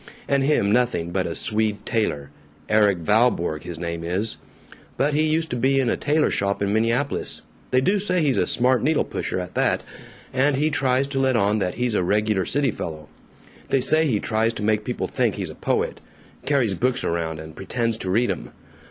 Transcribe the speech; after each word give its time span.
And 0.27 0.43
him 0.43 0.71
nothing 0.71 1.11
but 1.11 1.27
a 1.27 1.35
Swede 1.35 1.85
tailor 1.85 2.31
Erik 2.69 2.97
Valborg 3.03 3.61
his 3.65 3.77
name 3.77 4.03
is. 4.03 4.37
But 4.97 5.13
he 5.13 5.27
used 5.27 5.51
to 5.51 5.55
be 5.55 5.79
in 5.79 5.91
a 5.91 5.95
tailor 5.95 6.31
shop 6.31 6.59
in 6.59 6.73
Minneapolis 6.73 7.43
(they 7.69 7.81
do 7.81 7.99
say 7.99 8.19
he's 8.23 8.39
a 8.39 8.47
smart 8.47 8.81
needle 8.81 9.03
pusher, 9.03 9.39
at 9.39 9.53
that) 9.53 9.83
and 10.33 10.55
he 10.55 10.71
tries 10.71 11.05
to 11.05 11.19
let 11.19 11.35
on 11.35 11.59
that 11.59 11.75
he's 11.75 11.93
a 11.93 12.01
regular 12.01 12.45
city 12.45 12.71
fellow. 12.71 13.09
They 13.69 13.79
say 13.79 14.07
he 14.07 14.19
tries 14.19 14.53
to 14.53 14.63
make 14.63 14.85
people 14.85 15.07
think 15.07 15.35
he's 15.35 15.51
a 15.51 15.55
poet 15.55 15.99
carries 16.47 16.73
books 16.73 17.03
around 17.03 17.39
and 17.39 17.55
pretends 17.55 17.99
to 17.99 18.09
read 18.09 18.31
'em. 18.31 18.53